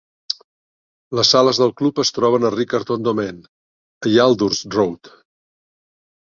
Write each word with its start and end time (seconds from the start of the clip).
Les 1.19 1.29
sales 1.33 1.59
del 1.63 1.73
club 1.81 2.01
es 2.05 2.13
troben 2.15 2.49
a 2.49 2.51
Riccarton 2.57 3.05
Domain, 3.09 3.45
a 4.09 4.17
Yaldhurst 4.17 4.73
Road. 4.81 5.15